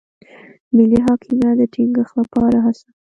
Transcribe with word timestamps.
ملي 0.75 0.99
حاکمیت 1.07 1.55
د 1.59 1.61
ټینګښت 1.73 2.13
لپاره 2.21 2.57
هڅه. 2.65 2.87